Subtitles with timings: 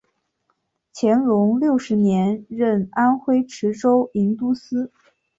[0.95, 4.91] 乾隆六十年任安徽池州营都司。